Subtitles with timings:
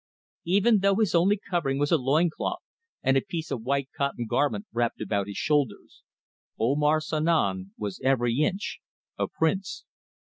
[0.45, 2.63] Even though his only covering was a loin cloth
[3.03, 6.01] and a piece of a white cotton garment wrapped about his shoulders,
[6.59, 8.79] Omar Sanom was every inch
[9.19, 9.85] a prince.